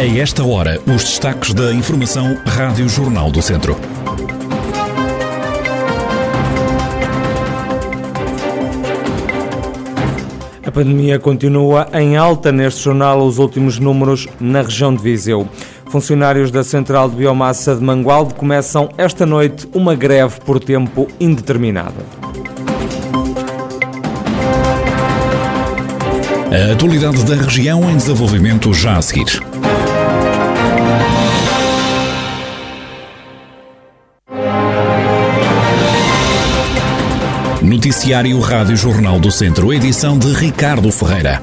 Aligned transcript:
A 0.00 0.18
esta 0.18 0.42
hora, 0.42 0.80
os 0.86 1.04
destaques 1.04 1.52
da 1.52 1.74
Informação 1.74 2.34
Rádio 2.46 2.88
Jornal 2.88 3.30
do 3.30 3.42
Centro. 3.42 3.78
A 10.64 10.70
pandemia 10.72 11.18
continua 11.18 11.86
em 11.92 12.16
alta 12.16 12.50
neste 12.50 12.82
jornal, 12.82 13.20
os 13.20 13.36
últimos 13.36 13.78
números 13.78 14.26
na 14.40 14.62
região 14.62 14.94
de 14.94 15.02
Viseu. 15.02 15.46
Funcionários 15.90 16.50
da 16.50 16.64
Central 16.64 17.10
de 17.10 17.16
Biomassa 17.16 17.76
de 17.76 17.84
Mangualde 17.84 18.32
começam 18.32 18.88
esta 18.96 19.26
noite 19.26 19.68
uma 19.74 19.94
greve 19.94 20.40
por 20.40 20.58
tempo 20.58 21.08
indeterminado. 21.20 22.02
A 26.50 26.72
atualidade 26.72 27.22
da 27.22 27.34
região 27.34 27.90
em 27.90 27.98
desenvolvimento 27.98 28.72
já 28.72 28.96
a 28.96 29.02
seguir. 29.02 29.49
Noticiário 37.70 38.40
Rádio 38.40 38.76
Jornal 38.76 39.20
do 39.20 39.30
Centro, 39.30 39.72
edição 39.72 40.18
de 40.18 40.32
Ricardo 40.32 40.90
Ferreira. 40.90 41.40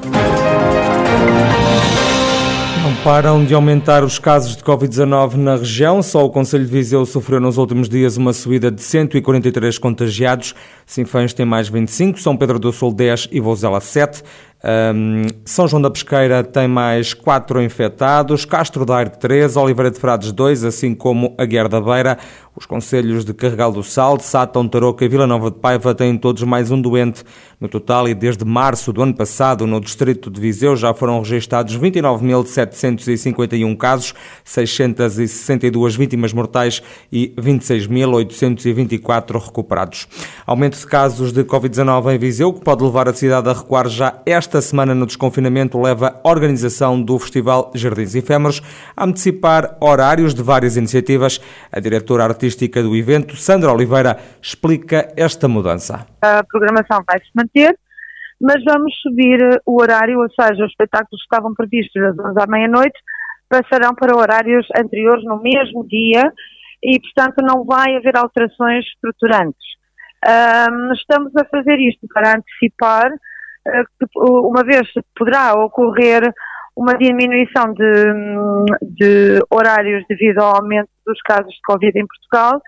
Não 2.84 2.94
param 3.02 3.46
de 3.46 3.54
aumentar 3.54 4.04
os 4.04 4.20
casos 4.20 4.58
de 4.58 4.62
Covid-19 4.62 5.36
na 5.36 5.56
região. 5.56 6.04
Só 6.04 6.26
o 6.26 6.30
Conselho 6.30 6.66
de 6.66 6.70
Viseu 6.70 7.06
sofreu 7.06 7.40
nos 7.40 7.58
últimos 7.58 7.88
dias 7.88 8.18
uma 8.18 8.34
subida 8.34 8.70
de 8.70 8.82
143 8.82 9.78
contagiados. 9.78 10.54
Sinfãs 10.86 11.34
tem 11.34 11.46
mais 11.46 11.70
25, 11.70 12.20
São 12.20 12.36
Pedro 12.36 12.60
do 12.60 12.74
Sul 12.74 12.94
10 12.94 13.30
e 13.32 13.40
Vozela 13.40 13.80
7. 13.80 14.22
Um, 14.68 15.28
São 15.46 15.66
João 15.66 15.82
da 15.82 15.90
Pesqueira 15.90 16.44
tem 16.44 16.68
mais 16.68 17.14
4 17.14 17.64
infectados, 17.64 18.44
Castro 18.44 18.86
Daire 18.86 19.12
3, 19.12 19.56
Oliveira 19.56 19.90
de 19.90 19.98
Frades 19.98 20.34
2, 20.34 20.66
assim 20.66 20.94
como 20.94 21.34
a 21.38 21.46
Guerra 21.46 21.70
da 21.70 21.80
Beira. 21.80 22.18
Os 22.54 22.66
conselhos 22.66 23.24
de 23.24 23.34
Carregal 23.36 23.72
do 23.72 23.84
Sal, 23.84 24.18
de 24.18 24.24
Sátão, 24.24 24.68
Tarouca 24.68 25.06
e 25.06 25.08
Vila 25.08 25.28
Nova 25.28 25.52
de 25.52 25.60
Paiva 25.60 25.94
têm 25.94 26.18
todos 26.18 26.42
mais 26.42 26.72
um 26.72 26.82
doente. 26.82 27.24
No 27.62 27.70
total, 27.70 28.10
e 28.10 28.16
desde 28.16 28.44
março 28.44 28.92
do 28.92 29.00
ano 29.02 29.16
passado, 29.16 29.66
no 29.68 29.80
distrito 29.80 30.32
de 30.32 30.42
Viseu 30.42 30.76
já 30.76 30.94
foram 30.94 31.20
registados 31.20 31.78
29.751 31.78 33.78
casos, 33.78 34.16
662 34.44 35.96
vítimas 35.96 36.34
mortais 36.34 36.82
e 37.12 37.32
26.824 37.38 39.40
recuperados. 39.40 40.08
Aumento 40.46 40.80
de 40.80 40.88
casos 40.88 41.32
de 41.32 41.44
Covid-19 41.44 42.16
em 42.16 42.18
Viseu, 42.18 42.52
que 42.54 42.62
pode 42.62 42.84
levar 42.84 43.08
a 43.08 43.14
cidade 43.14 43.50
a 43.50 43.54
recuar 43.54 43.88
já 43.88 44.20
esta 44.26 44.57
semana 44.62 44.94
no 44.94 45.06
desconfinamento, 45.06 45.82
leva 45.82 46.20
a 46.24 46.30
organização 46.30 47.02
do 47.02 47.18
Festival 47.20 47.72
Jardins 47.76 48.16
Efêmeros 48.16 48.62
a 48.96 49.06
antecipar 49.06 49.78
horários 49.82 50.34
de 50.34 50.42
várias 50.42 50.78
iniciativas. 50.78 51.40
A 51.72 51.80
diretora 51.80 52.24
artística 52.24 52.82
do 52.82 52.96
evento, 52.96 53.36
Sandra 53.36 53.72
Oliveira, 53.72 54.18
explica 54.42 55.12
esta 55.16 55.48
mudança. 55.48 56.06
A 56.22 56.44
programação 56.44 57.04
vai 57.08 57.20
se 57.20 57.32
manter, 57.36 57.78
mas 58.40 58.64
vamos 58.64 58.94
subir 59.02 59.40
o 59.66 59.82
horário, 59.82 60.20
ou 60.20 60.30
seja, 60.30 60.64
os 60.64 60.72
espetáculos 60.72 61.22
que 61.22 61.36
estavam 61.36 61.54
previstos 61.56 62.02
das 62.02 62.18
11 62.18 62.42
à 62.42 62.48
meia-noite 62.48 62.98
passarão 63.50 63.96
para 63.96 64.16
horários 64.16 64.68
anteriores 64.78 65.24
no 65.24 65.42
mesmo 65.42 65.88
dia 65.88 66.32
e, 66.84 67.00
portanto, 67.00 67.42
não 67.42 67.64
vai 67.64 67.96
haver 67.96 68.18
alterações 68.18 68.86
estruturantes. 68.86 69.78
Um, 70.26 70.94
estamos 70.94 71.36
a 71.36 71.46
fazer 71.46 71.78
isto 71.80 72.08
para 72.14 72.38
antecipar, 72.38 73.12
uma 74.16 74.64
vez 74.64 74.88
poderá 75.16 75.54
ocorrer 75.54 76.22
uma 76.76 76.94
diminuição 76.94 77.74
de, 77.74 78.04
de 78.82 79.40
horários 79.50 80.06
devido 80.08 80.40
ao 80.40 80.58
aumento 80.58 80.90
dos 81.06 81.20
casos 81.22 81.52
de 81.52 81.62
Covid 81.66 82.00
em 82.00 82.06
Portugal 82.06 82.62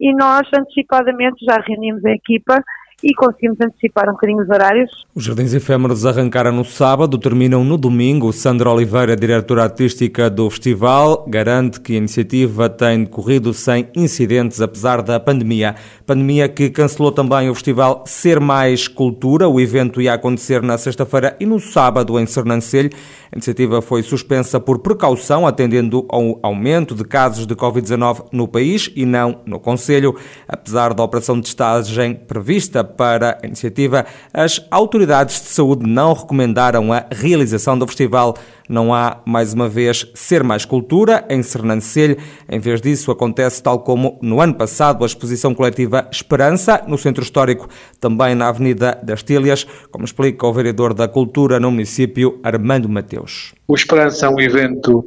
e 0.00 0.12
nós 0.14 0.42
antecipadamente 0.52 1.44
já 1.44 1.56
reunimos 1.66 2.04
a 2.04 2.10
equipa 2.10 2.62
e 3.04 3.14
conseguimos 3.14 3.58
antecipar 3.60 4.08
um 4.08 4.12
bocadinho 4.12 4.42
os 4.42 4.48
horários. 4.48 4.90
Os 5.14 5.22
Jardins 5.22 5.52
Efêmeros 5.52 6.06
arrancaram 6.06 6.50
no 6.50 6.64
sábado, 6.64 7.18
terminam 7.18 7.62
no 7.62 7.76
domingo. 7.76 8.32
Sandra 8.32 8.70
Oliveira, 8.70 9.14
diretora 9.14 9.64
artística 9.64 10.30
do 10.30 10.48
festival, 10.48 11.26
garante 11.28 11.80
que 11.80 11.92
a 11.92 11.96
iniciativa 11.96 12.70
tem 12.70 13.04
decorrido 13.04 13.52
sem 13.52 13.88
incidentes, 13.94 14.62
apesar 14.62 15.02
da 15.02 15.20
pandemia. 15.20 15.74
Pandemia 16.06 16.48
que 16.48 16.70
cancelou 16.70 17.12
também 17.12 17.50
o 17.50 17.54
festival 17.54 18.04
Ser 18.06 18.40
Mais 18.40 18.88
Cultura. 18.88 19.46
O 19.48 19.60
evento 19.60 20.00
ia 20.00 20.14
acontecer 20.14 20.62
na 20.62 20.78
sexta-feira 20.78 21.36
e 21.38 21.44
no 21.44 21.60
sábado 21.60 22.18
em 22.18 22.24
Sernancelho. 22.24 22.90
A 23.30 23.36
iniciativa 23.36 23.82
foi 23.82 24.02
suspensa 24.02 24.58
por 24.58 24.78
precaução, 24.78 25.46
atendendo 25.46 26.06
ao 26.08 26.38
aumento 26.42 26.94
de 26.94 27.04
casos 27.04 27.46
de 27.46 27.54
Covid-19 27.54 28.26
no 28.32 28.48
país 28.48 28.90
e 28.94 29.04
não 29.04 29.40
no 29.44 29.60
Conselho. 29.60 30.16
Apesar 30.48 30.94
da 30.94 31.02
operação 31.02 31.38
de 31.38 31.48
estagem 31.48 32.14
prevista 32.14 32.82
para 32.96 33.38
a 33.42 33.46
iniciativa, 33.46 34.06
as 34.32 34.64
autoridades 34.70 35.40
de 35.40 35.48
saúde 35.48 35.88
não 35.88 36.12
recomendaram 36.12 36.92
a 36.92 37.04
realização 37.10 37.78
do 37.78 37.86
festival. 37.86 38.36
Não 38.68 38.94
há, 38.94 39.20
mais 39.26 39.52
uma 39.52 39.68
vez, 39.68 40.10
Ser 40.14 40.42
Mais 40.42 40.64
Cultura 40.64 41.24
em 41.28 41.42
Sernancelho. 41.42 42.16
Em 42.48 42.58
vez 42.58 42.80
disso, 42.80 43.10
acontece 43.10 43.62
tal 43.62 43.80
como 43.80 44.18
no 44.22 44.40
ano 44.40 44.54
passado 44.54 45.04
a 45.04 45.06
exposição 45.06 45.54
coletiva 45.54 46.08
Esperança, 46.10 46.82
no 46.86 46.96
Centro 46.96 47.22
Histórico, 47.22 47.68
também 48.00 48.34
na 48.34 48.48
Avenida 48.48 48.98
das 49.02 49.22
Tílias, 49.22 49.66
como 49.90 50.04
explica 50.04 50.46
o 50.46 50.52
vereador 50.52 50.94
da 50.94 51.06
Cultura 51.06 51.60
no 51.60 51.70
município, 51.70 52.40
Armando 52.42 52.88
Mateus. 52.88 53.54
O 53.68 53.74
Esperança 53.74 54.26
é 54.26 54.28
um 54.28 54.40
evento 54.40 55.04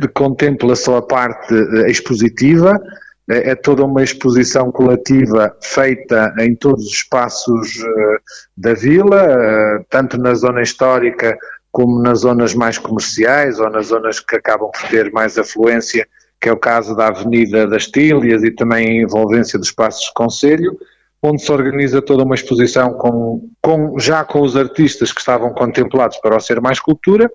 que 0.00 0.08
contempla 0.08 0.74
só 0.74 0.96
a 0.96 1.02
parte 1.02 1.54
eh, 1.54 1.90
expositiva, 1.90 2.80
é, 3.28 3.50
é 3.50 3.54
toda 3.54 3.84
uma 3.84 4.02
exposição 4.02 4.70
coletiva 4.70 5.56
feita 5.62 6.34
em 6.38 6.54
todos 6.54 6.84
os 6.86 6.92
espaços 6.92 7.76
uh, 7.76 8.18
da 8.56 8.74
vila, 8.74 9.26
uh, 9.26 9.84
tanto 9.90 10.18
na 10.18 10.34
zona 10.34 10.62
histórica 10.62 11.36
como 11.72 12.00
nas 12.02 12.20
zonas 12.20 12.54
mais 12.54 12.78
comerciais 12.78 13.60
ou 13.60 13.68
nas 13.68 13.88
zonas 13.88 14.20
que 14.20 14.36
acabam 14.36 14.70
por 14.70 14.88
ter 14.88 15.12
mais 15.12 15.36
afluência, 15.36 16.06
que 16.40 16.48
é 16.48 16.52
o 16.52 16.56
caso 16.56 16.96
da 16.96 17.08
Avenida 17.08 17.66
das 17.66 17.86
Tílias 17.86 18.42
e 18.42 18.50
também 18.50 19.00
a 19.00 19.02
envolvência 19.02 19.58
dos 19.58 19.68
espaços 19.68 20.06
de 20.06 20.14
Conselho, 20.14 20.78
onde 21.22 21.42
se 21.42 21.52
organiza 21.52 22.00
toda 22.00 22.22
uma 22.22 22.34
exposição 22.34 22.94
com, 22.94 23.50
com, 23.60 23.98
já 23.98 24.24
com 24.24 24.40
os 24.40 24.56
artistas 24.56 25.12
que 25.12 25.20
estavam 25.20 25.52
contemplados 25.52 26.18
para 26.18 26.36
o 26.36 26.40
Ser 26.40 26.60
Mais 26.60 26.80
Cultura, 26.80 27.30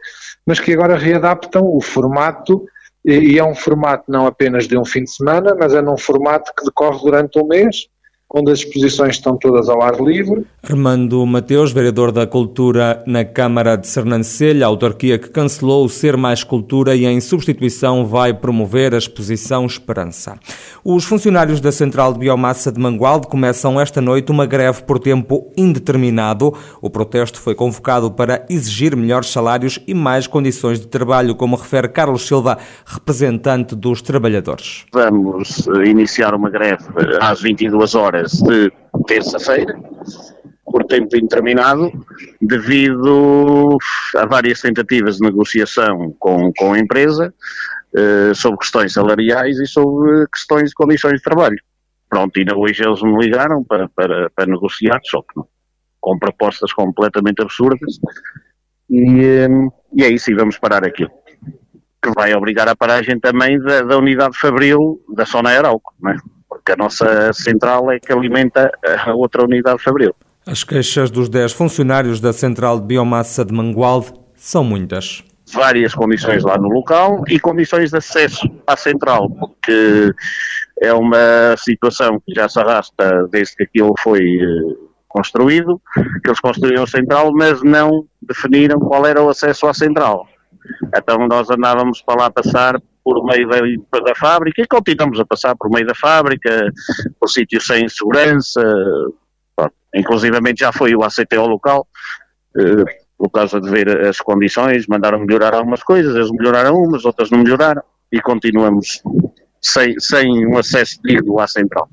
mas 0.46 0.60
que 0.60 0.74
agora 0.74 0.98
readaptam 0.98 1.64
o 1.64 1.82
formato 1.82 2.66
e, 3.06 3.40
é 3.40 3.44
um 3.44 3.56
formato 3.56 4.04
não 4.08 4.26
apenas 4.26 4.68
de 4.68 4.78
um 4.78 4.86
fim 4.86 5.04
de 5.04 5.12
semana, 5.12 5.56
mas 5.58 5.74
é 5.74 5.82
num 5.82 5.98
formato 5.98 6.52
que 6.56 6.66
decorre 6.66 7.00
durante 7.00 7.40
um 7.40 7.48
mês, 7.48 7.88
onde 8.34 8.52
as 8.52 8.60
exposições 8.60 9.16
estão 9.16 9.36
todas 9.36 9.68
ao 9.68 9.82
ar 9.82 10.00
livre. 10.00 10.46
Armando 10.64 11.26
Mateus, 11.26 11.72
vereador 11.72 12.12
da 12.12 12.26
Cultura 12.26 13.04
na 13.06 13.26
Câmara 13.26 13.76
de 13.76 13.88
Sernancelho, 13.88 14.64
a 14.64 14.68
autarquia 14.68 15.18
que 15.20 15.30
cancelou 15.30 15.86
o 15.86 15.90
Ser 15.90 16.16
Mais 16.16 16.44
Cultura 16.44 16.96
e 16.96 17.06
em 17.06 17.20
substituição 17.20 18.06
vai 18.06 18.34
promover 18.34 18.94
a 18.94 18.98
exposição 18.98 19.66
Esperança. 19.66 20.38
Os 20.84 21.04
funcionários 21.04 21.60
da 21.60 21.72
Central 21.72 22.14
de 22.14 22.20
Biomassa 22.20 22.72
de 22.72 22.80
Mangualde 22.80 23.28
começam 23.28 23.80
esta 23.80 24.00
noite 24.00 24.32
uma 24.32 24.46
greve 24.46 24.84
por 24.84 25.00
tempo 25.00 25.52
indeterminado. 25.58 26.54
O 26.82 26.90
protesto 26.90 27.40
foi 27.40 27.54
convocado 27.54 28.12
para 28.12 28.46
exigir 28.50 28.96
melhores 28.96 29.30
salários 29.30 29.80
e 29.86 29.94
mais 29.94 30.26
condições 30.26 30.80
de 30.80 30.88
trabalho, 30.88 31.36
como 31.36 31.56
refere 31.56 31.90
Carlos 31.90 32.26
Silva, 32.26 32.58
representante 32.86 33.76
dos 33.76 34.02
trabalhadores. 34.02 34.86
Vamos 34.94 35.68
iniciar 35.86 36.34
uma 36.34 36.50
greve 36.50 36.86
às 37.20 37.42
22 37.42 37.96
horas 37.96 38.21
de 38.30 38.72
terça-feira, 39.08 39.78
por 40.66 40.86
tempo 40.86 41.16
indeterminado, 41.16 41.92
devido 42.42 43.78
a 44.16 44.26
várias 44.26 44.62
tentativas 44.62 45.18
de 45.18 45.24
negociação 45.24 46.16
com, 46.18 46.52
com 46.54 46.74
a 46.74 46.80
empresa 46.80 47.34
eh, 47.96 48.34
sobre 48.34 48.60
questões 48.60 48.94
salariais 48.94 49.58
e 49.60 49.68
sobre 49.68 50.28
questões 50.28 50.70
de 50.70 50.76
condições 50.76 51.16
de 51.16 51.24
trabalho. 51.24 51.58
Pronto, 52.10 52.38
e 52.40 52.46
hoje 52.54 52.84
eles 52.84 53.02
me 53.02 53.18
ligaram 53.18 53.64
para, 53.64 53.90
para, 53.90 54.30
para 54.30 54.46
negociar, 54.46 55.00
só 55.04 55.22
que 55.22 55.42
com 56.00 56.18
propostas 56.18 56.74
completamente 56.74 57.42
absurdas, 57.42 58.00
e, 58.90 59.24
eh, 59.24 59.48
e 59.94 60.04
é 60.04 60.10
isso, 60.10 60.32
e 60.32 60.36
vamos 60.36 60.58
parar 60.58 60.86
aquilo 60.86 61.12
que 62.02 62.12
vai 62.16 62.34
obrigar 62.34 62.68
a 62.68 62.76
paragem 62.76 63.20
também 63.20 63.60
da, 63.60 63.84
da 63.84 63.98
unidade 63.98 64.38
Fabril 64.38 65.00
da 65.14 65.26
Sona 65.26 65.52
Arauco, 65.52 65.94
não 66.02 66.12
é? 66.12 66.18
Porque 66.62 66.74
a 66.74 66.76
nossa 66.76 67.34
central 67.34 67.92
é 67.92 68.00
que 68.00 68.14
alimenta 68.14 68.72
a 69.06 69.14
outra 69.14 69.44
unidade 69.44 69.82
fabril. 69.82 70.16
As 70.46 70.64
queixas 70.64 71.10
dos 71.10 71.28
10 71.28 71.54
funcionários 71.54 72.20
da 72.20 72.32
central 72.32 72.80
de 72.80 72.86
biomassa 72.86 73.44
de 73.44 73.54
Mangualde 73.54 74.14
são 74.36 74.64
muitas. 74.64 75.24
Várias 75.52 75.94
condições 75.94 76.44
lá 76.44 76.58
no 76.58 76.70
local 76.70 77.24
e 77.28 77.40
condições 77.40 77.92
de 77.92 77.98
acesso 77.98 78.48
à 78.66 78.78
central, 78.78 79.30
porque 79.30 80.14
é 80.82 80.94
uma 80.94 81.56
situação 81.58 82.22
que 82.26 82.34
já 82.34 82.48
se 82.48 82.60
arrasta 82.60 83.28
desde 83.30 83.56
que 83.56 83.64
aquilo 83.64 83.94
foi 84.00 84.22
eh, 84.22 84.76
construído, 85.10 85.82
que 85.94 86.30
eles 86.30 86.40
construíram 86.40 86.84
a 86.84 86.88
central, 86.88 87.32
mas 87.34 87.62
não 87.62 88.06
definiram 88.22 88.80
qual 88.80 89.06
era 89.06 89.22
o 89.22 89.30
acesso 89.30 89.68
à 89.68 89.74
central. 89.74 90.28
Então 90.96 91.28
nós 91.28 91.50
andávamos 91.50 92.02
para 92.02 92.24
lá 92.24 92.32
passar 92.32 92.82
por 93.04 93.24
meio 93.26 93.48
da, 93.48 93.60
da 94.00 94.16
fábrica 94.16 94.62
e 94.62 94.68
continuamos 94.68 95.20
a 95.20 95.26
passar 95.26 95.56
por 95.56 95.70
meio 95.70 95.86
da 95.86 95.96
fábrica, 95.96 96.72
por 97.20 97.28
sítios 97.30 97.66
sem 97.66 97.88
segurança, 97.90 98.62
inclusivamente 99.94 100.62
já 100.62 100.72
foi 100.72 100.96
o 100.96 101.04
ACTO 101.04 101.48
local, 101.48 101.88
eh, 102.58 103.02
por 103.18 103.30
causa 103.30 103.60
de 103.60 103.70
ver 103.70 104.08
as 104.08 104.18
condições, 104.18 104.88
mandaram 104.88 105.20
melhorar 105.20 105.54
algumas 105.54 105.84
coisas, 105.84 106.16
eles 106.16 106.32
melhoraram 106.32 106.76
umas, 106.76 107.06
outras 107.06 107.30
não 107.30 107.40
melhoraram, 107.40 107.84
e 108.12 108.22
continuamos 108.22 109.02
sem, 109.62 110.00
sem 110.00 110.48
um 110.48 110.58
acesso 110.58 111.00
digno 111.04 111.40
à 111.40 111.48
central. 111.48 111.90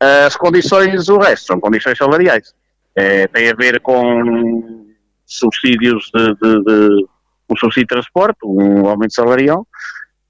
As 0.00 0.36
condições, 0.36 1.08
o 1.08 1.18
resto, 1.18 1.46
são 1.46 1.60
condições 1.60 1.96
salariais. 1.96 2.54
É, 2.94 3.28
tem 3.28 3.48
a 3.48 3.54
ver 3.54 3.80
com 3.80 4.84
subsídios 5.24 6.10
de, 6.12 6.34
de, 6.34 6.64
de, 6.64 7.06
um 7.48 7.56
subsídio 7.56 7.86
de 7.86 7.94
transporte, 7.94 8.38
um 8.44 8.86
aumento 8.88 9.14
salarial 9.14 9.66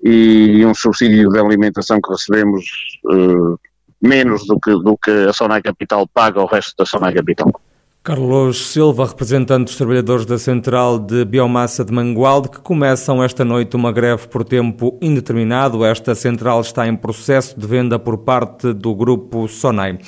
e 0.02 0.64
um 0.66 0.74
subsídio 0.74 1.28
de 1.28 1.38
alimentação 1.38 2.00
que 2.00 2.10
recebemos 2.10 2.64
uh, 3.04 3.58
menos 4.00 4.46
do 4.46 4.58
que, 4.58 4.70
do 4.70 4.96
que 4.96 5.10
a 5.10 5.32
Sonai 5.32 5.62
Capital 5.62 6.06
paga 6.08 6.40
ao 6.40 6.46
resto 6.46 6.74
da 6.76 6.84
Sonai 6.84 7.14
Capital. 7.14 7.52
Carlos 8.04 8.72
Silva, 8.72 9.06
representante 9.06 9.66
dos 9.66 9.76
trabalhadores 9.76 10.26
da 10.26 10.36
Central 10.36 10.98
de 10.98 11.24
Biomassa 11.24 11.84
de 11.84 11.92
Mangualde, 11.92 12.48
que 12.48 12.58
começam 12.58 13.22
esta 13.22 13.44
noite 13.44 13.76
uma 13.76 13.92
greve 13.92 14.26
por 14.26 14.42
tempo 14.42 14.98
indeterminado. 15.00 15.84
Esta 15.84 16.12
central 16.12 16.60
está 16.62 16.88
em 16.88 16.96
processo 16.96 17.58
de 17.58 17.64
venda 17.64 18.00
por 18.00 18.18
parte 18.18 18.72
do 18.72 18.92
grupo 18.92 19.46
Sonai. 19.46 20.00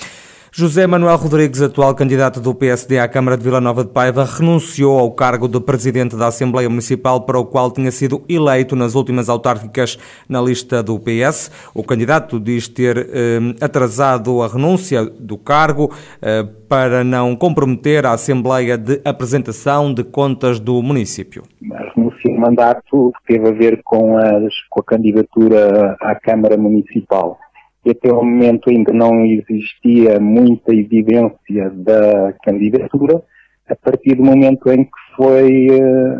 José 0.57 0.87
Manuel 0.87 1.17
Rodrigues, 1.17 1.61
atual 1.61 1.97
candidato 1.97 2.41
do 2.41 2.55
PSD 2.55 3.01
à 3.01 3.09
Câmara 3.09 3.37
de 3.37 3.43
Vila 3.43 3.61
Nova 3.61 3.83
de 3.83 3.91
Paiva, 3.91 4.25
renunciou 4.25 5.01
ao 5.01 5.11
cargo 5.11 5.49
de 5.49 5.59
presidente 5.59 6.15
da 6.15 6.29
Assembleia 6.29 6.71
Municipal 6.71 7.23
para 7.23 7.41
o 7.41 7.45
qual 7.45 7.73
tinha 7.73 7.91
sido 7.91 8.23
eleito 8.29 8.77
nas 8.77 8.95
últimas 8.95 9.29
autárquicas 9.29 9.99
na 10.29 10.41
lista 10.41 10.81
do 10.81 10.97
PS. 11.01 11.51
O 11.75 11.83
candidato 11.83 12.39
diz 12.39 12.69
ter 12.69 12.97
eh, 12.97 13.41
atrasado 13.61 14.43
a 14.43 14.47
renúncia 14.47 15.05
do 15.05 15.37
cargo 15.37 15.91
eh, 16.23 16.45
para 16.69 17.03
não 17.03 17.35
comprometer 17.35 18.07
a 18.07 18.13
Assembleia 18.13 18.79
de 18.79 19.01
apresentação 19.05 19.93
de 19.93 20.05
contas 20.05 20.61
do 20.61 20.81
município. 20.81 21.43
A 21.73 21.93
renúncia 21.97 22.33
do 22.33 22.39
mandato 22.39 23.13
teve 23.27 23.49
a 23.49 23.53
ver 23.53 23.81
com, 23.83 24.17
as, 24.19 24.55
com 24.71 24.79
a 24.79 24.85
candidatura 24.85 25.97
à 26.01 26.15
Câmara 26.15 26.57
Municipal 26.57 27.41
que 27.85 27.91
até 27.91 28.11
o 28.11 28.25
momento 28.25 28.71
ainda 28.71 28.93
não 28.93 29.25
existia 29.27 30.19
muita 30.19 30.75
evidência 30.75 31.71
da 31.71 32.33
candidatura, 32.43 33.23
a 33.69 33.77
partir 33.77 34.15
do 34.15 34.25
momento 34.25 34.71
em 34.73 34.85
que 34.85 34.91
foi, 35.17 35.67
eh, 35.71 36.17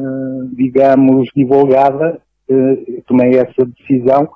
digamos, 0.53 1.29
divulgada, 1.35 2.21
eh, 2.49 3.01
tomei 3.07 3.39
essa 3.39 3.65
decisão, 3.65 4.29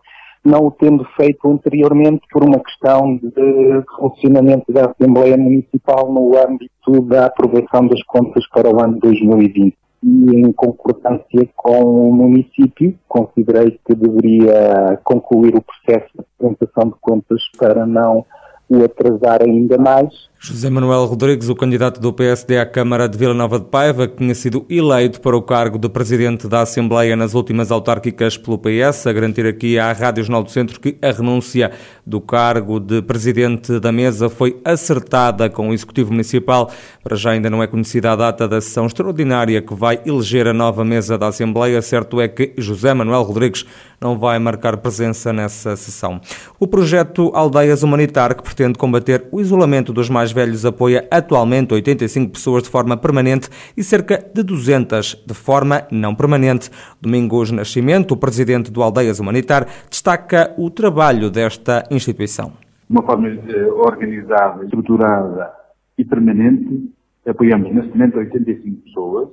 não 0.42 0.66
o 0.66 0.70
tendo 0.70 1.04
feito 1.16 1.46
anteriormente 1.50 2.22
por 2.32 2.42
uma 2.42 2.60
questão 2.60 3.16
de 3.16 3.84
funcionamento 3.98 4.72
da 4.72 4.86
Assembleia 4.86 5.36
Municipal 5.36 6.10
no 6.10 6.34
âmbito 6.38 7.02
da 7.02 7.26
aprovação 7.26 7.86
das 7.86 8.02
contas 8.04 8.48
para 8.48 8.74
o 8.74 8.82
ano 8.82 8.98
2020 9.00 9.76
e 10.02 10.36
em 10.36 10.52
concordância 10.52 11.48
com 11.56 12.08
o 12.08 12.12
município, 12.12 12.96
considerei 13.08 13.78
que 13.84 13.94
deveria 13.94 14.98
concluir 15.04 15.54
o 15.56 15.62
processo 15.62 16.08
de 16.14 16.20
apresentação 16.20 16.90
de 16.90 16.94
contas 17.00 17.42
para 17.58 17.84
não 17.84 18.24
o 18.68 18.84
atrasar 18.84 19.42
ainda 19.42 19.78
mais 19.78 20.28
José 20.40 20.70
Manuel 20.70 21.04
Rodrigues, 21.04 21.48
o 21.48 21.54
candidato 21.56 22.00
do 22.00 22.12
PSD 22.12 22.58
à 22.58 22.64
Câmara 22.64 23.08
de 23.08 23.18
Vila 23.18 23.34
Nova 23.34 23.58
de 23.58 23.64
Paiva, 23.64 24.06
que 24.06 24.18
tinha 24.18 24.34
sido 24.36 24.64
eleito 24.70 25.20
para 25.20 25.36
o 25.36 25.42
cargo 25.42 25.76
de 25.80 25.88
presidente 25.88 26.46
da 26.46 26.60
Assembleia 26.60 27.16
nas 27.16 27.34
últimas 27.34 27.72
autárquicas 27.72 28.38
pelo 28.38 28.56
PS, 28.56 29.08
a 29.08 29.12
garantir 29.12 29.44
aqui 29.44 29.80
à 29.80 29.92
Rádio 29.92 30.22
Jornal 30.22 30.44
do 30.44 30.50
Centro 30.52 30.78
que 30.78 30.96
a 31.02 31.10
renúncia 31.10 31.72
do 32.06 32.20
cargo 32.20 32.78
de 32.78 33.02
presidente 33.02 33.80
da 33.80 33.90
mesa 33.90 34.30
foi 34.30 34.60
acertada 34.64 35.50
com 35.50 35.70
o 35.70 35.74
Executivo 35.74 36.12
Municipal. 36.12 36.70
Para 37.02 37.16
já 37.16 37.32
ainda 37.32 37.50
não 37.50 37.60
é 37.60 37.66
conhecida 37.66 38.12
a 38.12 38.16
data 38.16 38.46
da 38.46 38.60
sessão 38.60 38.86
extraordinária 38.86 39.60
que 39.60 39.74
vai 39.74 40.00
eleger 40.06 40.46
a 40.46 40.54
nova 40.54 40.84
mesa 40.84 41.18
da 41.18 41.26
Assembleia. 41.26 41.82
Certo 41.82 42.20
é 42.20 42.28
que 42.28 42.54
José 42.56 42.94
Manuel 42.94 43.22
Rodrigues 43.22 43.66
não 44.00 44.16
vai 44.16 44.38
marcar 44.38 44.76
presença 44.76 45.32
nessa 45.32 45.76
sessão. 45.76 46.20
O 46.60 46.66
projeto 46.66 47.32
Aldeias 47.34 47.82
Humanitar, 47.82 48.36
que 48.36 48.42
pretende 48.42 48.78
combater 48.78 49.26
o 49.32 49.40
isolamento 49.40 49.92
dos 49.92 50.08
mais 50.08 50.27
mais 50.28 50.32
velhos 50.32 50.64
apoia 50.66 51.06
atualmente 51.10 51.72
85 51.72 52.32
pessoas 52.32 52.62
de 52.62 52.68
forma 52.68 52.96
permanente 52.96 53.48
e 53.76 53.82
cerca 53.82 54.18
de 54.34 54.42
200 54.42 55.24
de 55.26 55.34
forma 55.34 55.86
não 55.90 56.14
permanente. 56.14 56.70
Domingos 57.00 57.50
Nascimento, 57.50 58.12
o 58.12 58.16
presidente 58.16 58.70
do 58.70 58.82
Aldeias 58.82 59.20
Humanitar, 59.20 59.66
destaca 59.88 60.54
o 60.58 60.70
trabalho 60.70 61.30
desta 61.30 61.84
instituição. 61.90 62.52
De 62.88 62.96
uma 62.96 63.02
forma 63.02 63.28
eh, 63.28 63.66
organizada, 63.72 64.64
estruturada 64.64 65.52
e 65.96 66.04
permanente, 66.04 66.90
apoiamos 67.26 67.72
neste 67.72 67.90
momento 67.90 68.18
85 68.18 68.82
pessoas, 68.82 69.28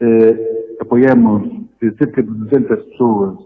eh, 0.00 0.76
apoiamos 0.80 1.48
cerca 1.98 2.22
de 2.22 2.28
200 2.28 2.82
pessoas 2.84 3.38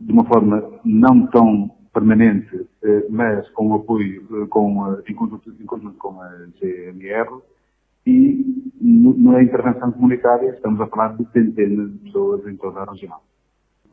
de 0.00 0.12
uma 0.12 0.24
forma 0.24 0.62
não 0.84 1.26
tão 1.26 1.70
permanente, 1.92 2.66
eh, 2.82 3.06
mas 3.10 3.48
com 3.50 3.74
apoio, 3.74 4.26
eh, 4.30 4.46
com, 4.48 4.96
em, 5.06 5.14
conjunto, 5.14 5.50
em 5.50 5.66
conjunto 5.66 5.98
com 5.98 6.20
a 6.20 6.28
GMR, 6.60 7.40
e 8.06 8.72
na 8.80 9.42
intervenção 9.42 9.92
comunitária 9.92 10.50
estamos 10.50 10.80
a 10.80 10.86
falar 10.86 11.16
de 11.16 11.24
centenas 11.32 11.92
de 11.92 11.98
pessoas 11.98 12.46
em 12.46 12.56
toda 12.56 12.80
a 12.80 12.90
região. 12.90 13.18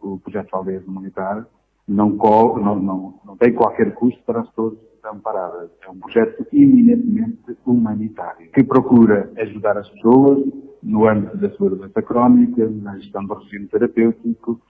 O 0.01 0.19
projeto 0.19 0.53
Aldeias 0.53 0.87
Humanitar 0.87 1.45
não, 1.87 2.09
não, 2.09 2.75
não, 2.79 3.19
não 3.25 3.37
tem 3.37 3.53
qualquer 3.53 3.93
custo 3.95 4.21
para 4.25 4.41
as 4.41 4.49
pessoas 4.49 4.77
amparadas. 5.05 5.69
É 5.85 5.89
um 5.89 5.99
projeto 5.99 6.45
eminentemente 6.53 7.57
humanitário, 7.65 8.51
que 8.51 8.63
procura 8.63 9.31
ajudar 9.37 9.77
as 9.77 9.89
pessoas 9.89 10.45
no 10.83 11.07
âmbito 11.07 11.37
da 11.37 11.49
sua 11.51 11.69
doença 11.71 12.01
crónica, 12.01 12.69
na 12.69 12.97
gestão 12.97 13.25
do 13.25 13.33
regime 13.35 13.67
terapêutico, 13.67 14.61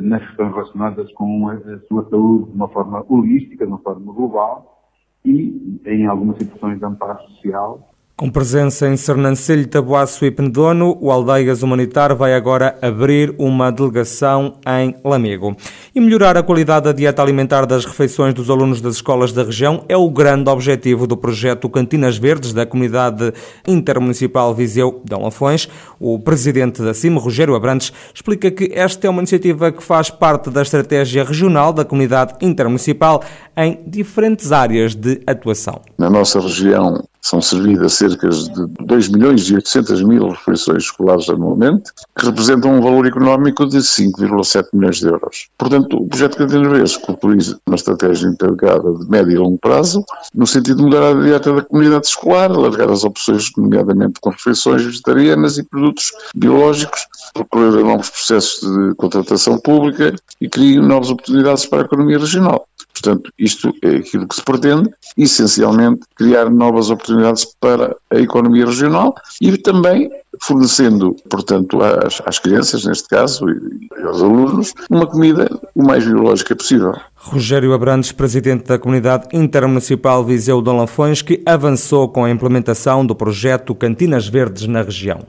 nas 0.00 0.26
questões 0.26 0.52
relacionadas 0.52 1.12
com 1.12 1.48
a 1.48 1.58
sua 1.88 2.08
saúde 2.08 2.50
de 2.50 2.56
uma 2.56 2.68
forma 2.68 3.04
holística, 3.08 3.64
de 3.64 3.72
uma 3.72 3.80
forma 3.80 4.12
global 4.12 4.90
e 5.24 5.80
em 5.86 6.06
algumas 6.06 6.36
situações 6.38 6.78
de 6.78 6.84
amparo 6.84 7.22
social 7.28 7.93
com 8.16 8.30
presença 8.30 8.86
em 8.86 8.96
Sernancelho, 8.96 9.66
Tabuaço 9.66 10.24
e 10.24 10.30
Penedono, 10.30 10.96
o 11.00 11.10
Aldeias 11.10 11.64
Humanitar 11.64 12.14
vai 12.14 12.32
agora 12.32 12.78
abrir 12.80 13.34
uma 13.38 13.72
delegação 13.72 14.54
em 14.64 14.94
Lamego. 15.04 15.56
E 15.92 16.00
melhorar 16.00 16.36
a 16.36 16.42
qualidade 16.42 16.84
da 16.84 16.92
dieta 16.92 17.20
alimentar 17.20 17.66
das 17.66 17.84
refeições 17.84 18.32
dos 18.32 18.48
alunos 18.48 18.80
das 18.80 18.94
escolas 18.94 19.32
da 19.32 19.42
região 19.42 19.84
é 19.88 19.96
o 19.96 20.08
grande 20.08 20.48
objetivo 20.48 21.08
do 21.08 21.16
projeto 21.16 21.68
Cantinas 21.68 22.16
Verdes 22.16 22.52
da 22.52 22.64
Comunidade 22.64 23.32
Intermunicipal 23.66 24.54
Viseu 24.54 25.02
de 25.04 25.16
Lafões. 25.16 25.68
O 25.98 26.16
presidente 26.20 26.82
da 26.82 26.94
CIM, 26.94 27.16
Rogério 27.16 27.56
Abrantes, 27.56 27.92
explica 28.14 28.48
que 28.48 28.70
esta 28.72 29.08
é 29.08 29.10
uma 29.10 29.22
iniciativa 29.22 29.72
que 29.72 29.82
faz 29.82 30.08
parte 30.08 30.50
da 30.50 30.62
estratégia 30.62 31.24
regional 31.24 31.72
da 31.72 31.84
Comunidade 31.84 32.34
Intermunicipal 32.40 33.24
em 33.56 33.80
diferentes 33.84 34.52
áreas 34.52 34.94
de 34.94 35.20
atuação. 35.26 35.80
Na 35.98 36.08
nossa 36.08 36.40
região 36.40 37.02
são 37.24 37.40
servidas 37.40 37.94
cerca 37.94 38.28
de 38.28 38.66
2 38.84 39.08
milhões 39.08 39.48
e 39.48 39.54
800 39.54 40.02
mil 40.02 40.28
refeições 40.28 40.84
escolares 40.84 41.26
anualmente, 41.30 41.90
que 42.14 42.26
representam 42.26 42.74
um 42.74 42.82
valor 42.82 43.06
económico 43.06 43.66
de 43.66 43.78
5,7 43.78 44.66
milhões 44.74 44.98
de 44.98 45.06
euros. 45.06 45.48
Portanto, 45.56 45.96
o 45.96 46.06
projeto 46.06 46.36
Verdes 46.46 46.98
conclui 46.98 47.38
uma 47.66 47.76
estratégia 47.76 48.28
integrada 48.28 48.92
de 48.92 49.08
médio 49.08 49.32
e 49.32 49.38
longo 49.38 49.56
prazo, 49.56 50.04
no 50.34 50.46
sentido 50.46 50.76
de 50.76 50.82
mudar 50.82 51.02
a 51.02 51.14
dieta 51.14 51.54
da 51.54 51.62
comunidade 51.62 52.06
escolar, 52.08 52.50
alargar 52.50 52.90
as 52.90 53.04
opções, 53.04 53.50
nomeadamente 53.56 54.20
com 54.20 54.28
refeições 54.28 54.82
vegetarianas 54.82 55.56
e 55.56 55.62
produtos 55.62 56.12
biológicos, 56.36 57.06
procurar 57.32 57.70
novos 57.70 58.10
processos 58.10 58.60
de 58.60 58.94
contratação 58.96 59.58
pública 59.58 60.14
e 60.38 60.46
criar 60.46 60.82
novas 60.82 61.08
oportunidades 61.08 61.64
para 61.64 61.80
a 61.80 61.84
economia 61.86 62.18
regional. 62.18 62.68
Portanto, 62.94 63.30
isto 63.38 63.74
é 63.82 63.96
aquilo 63.96 64.26
que 64.26 64.36
se 64.36 64.42
pretende, 64.42 64.88
essencialmente 65.18 66.00
criar 66.14 66.48
novas 66.48 66.90
oportunidades 66.90 67.44
para 67.60 67.96
a 68.08 68.16
economia 68.16 68.64
regional 68.64 69.14
e 69.40 69.58
também 69.58 70.08
fornecendo, 70.40 71.14
portanto, 71.28 71.80
às, 71.82 72.22
às 72.24 72.38
crianças, 72.38 72.84
neste 72.84 73.08
caso, 73.08 73.48
e, 73.48 73.88
e 74.00 74.02
aos 74.02 74.22
alunos, 74.22 74.72
uma 74.90 75.06
comida 75.06 75.48
o 75.74 75.82
mais 75.84 76.06
biológica 76.06 76.54
possível. 76.54 76.94
Rogério 77.14 77.72
Abrantes, 77.72 78.12
presidente 78.12 78.64
da 78.64 78.78
Comunidade 78.78 79.28
Intermunicipal 79.32 80.24
Viseu 80.24 80.62
de 80.62 80.70
Lanfões, 80.70 81.22
que 81.22 81.42
avançou 81.44 82.08
com 82.08 82.24
a 82.24 82.30
implementação 82.30 83.04
do 83.04 83.14
projeto 83.14 83.74
Cantinas 83.74 84.28
Verdes 84.28 84.66
na 84.66 84.82
região. 84.82 85.26